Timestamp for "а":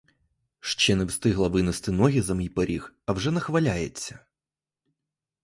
3.05-3.13